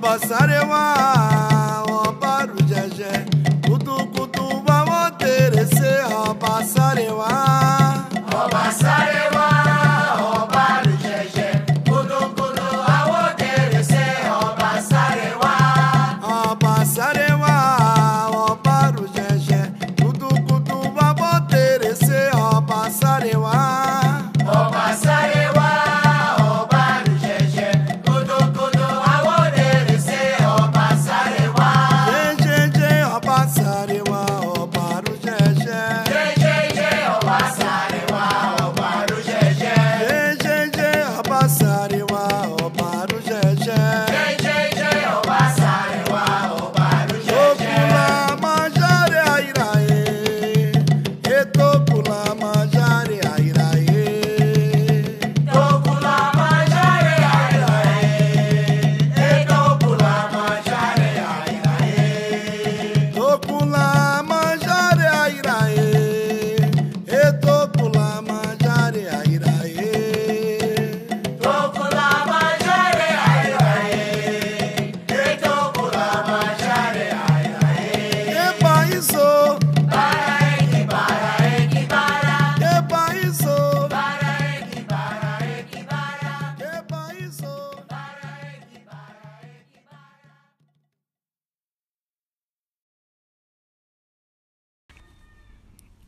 [0.00, 0.82] bàbá sáré wá
[1.78, 2.36] àwọn bá.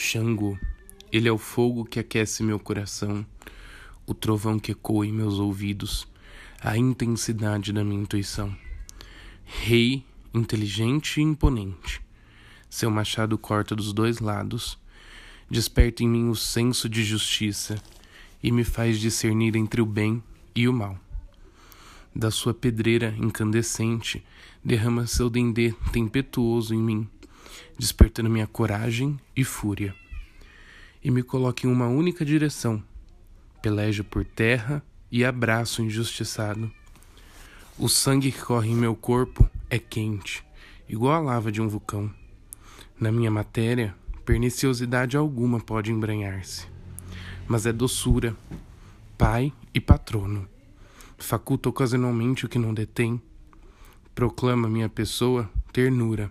[0.00, 0.58] Xangô,
[1.12, 3.24] ele é o fogo que aquece meu coração,
[4.06, 6.08] o trovão que ecoa em meus ouvidos,
[6.58, 8.56] a intensidade da minha intuição.
[9.44, 10.02] Rei,
[10.32, 12.00] inteligente e imponente,
[12.70, 14.78] seu machado corta dos dois lados,
[15.50, 17.76] desperta em mim o senso de justiça
[18.42, 20.22] e me faz discernir entre o bem
[20.54, 20.98] e o mal.
[22.16, 24.24] Da sua pedreira incandescente,
[24.64, 27.08] derrama seu dendê tempestuoso em mim
[27.78, 29.94] despertando minha coragem e fúria.
[31.02, 32.82] E me coloca em uma única direção.
[33.62, 36.70] Pelejo por terra e abraço o injustiçado.
[37.78, 40.44] O sangue que corre em meu corpo é quente,
[40.88, 42.12] igual a lava de um vulcão.
[42.98, 43.94] Na minha matéria,
[44.24, 46.66] perniciosidade alguma pode embranhar-se,
[47.48, 48.36] mas é doçura,
[49.16, 50.46] pai e patrono.
[51.16, 53.20] Faculta ocasionalmente o que não detém,
[54.14, 56.30] proclama minha pessoa ternura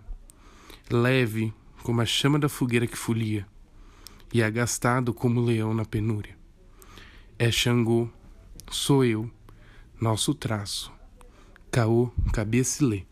[0.90, 1.54] leve
[1.84, 3.48] como a chama da fogueira que folia,
[4.34, 6.38] e agastado como o leão na penúria.
[7.38, 8.10] É Xangô,
[8.70, 9.30] sou eu,
[10.00, 10.92] nosso traço,
[11.72, 13.09] caô, cabecilê.